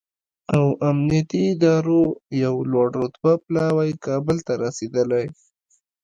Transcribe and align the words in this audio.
او 0.55 0.65
امنیتي 0.89 1.41
ادارو 1.53 2.01
یو 2.43 2.55
لوړ 2.71 2.89
رتبه 3.01 3.33
پلاوی 3.45 3.91
کابل 4.05 4.37
ته 4.47 4.53
رسېدلی 4.63 5.25